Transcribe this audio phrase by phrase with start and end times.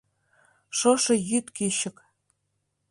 [0.77, 1.97] Шошо йӱд кӱчык.